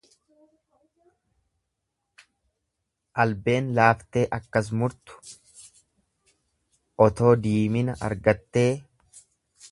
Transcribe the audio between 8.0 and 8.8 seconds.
argattee.